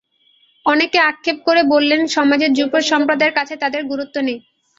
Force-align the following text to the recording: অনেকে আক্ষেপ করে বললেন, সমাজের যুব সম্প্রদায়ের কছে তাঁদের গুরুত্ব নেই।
অনেকে 0.65 0.99
আক্ষেপ 1.09 1.37
করে 1.47 1.61
বললেন, 1.73 2.01
সমাজের 2.15 2.51
যুব 2.53 2.71
সম্প্রদায়ের 2.91 3.35
কছে 3.37 3.55
তাঁদের 3.61 3.83
গুরুত্ব 3.91 4.15
নেই। 4.27 4.39